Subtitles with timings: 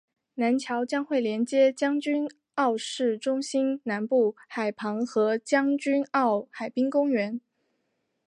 [0.33, 7.39] 南桥将会连接将军澳市中心南部海旁和将军澳海滨公园。